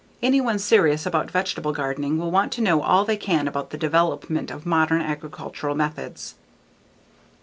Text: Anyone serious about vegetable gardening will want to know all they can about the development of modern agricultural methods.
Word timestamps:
Anyone 0.23 0.57
serious 0.57 1.05
about 1.05 1.29
vegetable 1.29 1.73
gardening 1.73 2.17
will 2.17 2.31
want 2.31 2.51
to 2.53 2.61
know 2.61 2.81
all 2.81 3.05
they 3.05 3.17
can 3.17 3.47
about 3.47 3.69
the 3.69 3.77
development 3.77 4.49
of 4.49 4.65
modern 4.65 4.99
agricultural 4.99 5.75
methods. 5.75 6.33